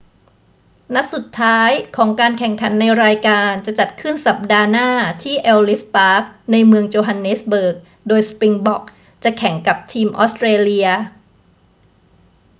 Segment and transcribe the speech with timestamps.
[0.93, 4.89] นัดสุดท้ายของการแข่งขันในรายการจะจัดขึ้นสัปดาห์หน้า
[5.23, 7.75] ที่เอลลิส ปาร์ค ในเมืองโจฮันเนสเบิร์ก
[8.07, 8.83] โดยสปริงบ็อก
[9.23, 10.87] จะแข่งกับทีมออสเตรเลีย